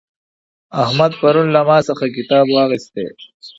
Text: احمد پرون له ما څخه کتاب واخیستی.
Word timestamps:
احمد 0.83 1.11
پرون 1.19 1.47
له 1.55 1.61
ما 1.67 1.77
څخه 1.89 2.05
کتاب 2.17 2.45
واخیستی. 2.51 3.05